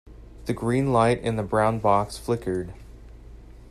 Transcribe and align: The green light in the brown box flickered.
The 0.45 0.53
green 0.53 0.91
light 0.91 1.19
in 1.19 1.35
the 1.35 1.43
brown 1.43 1.77
box 1.77 2.17
flickered. 2.17 2.73